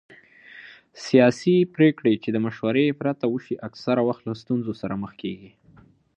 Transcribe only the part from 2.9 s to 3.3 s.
پرته